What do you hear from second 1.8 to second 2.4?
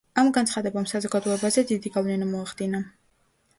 გავლენა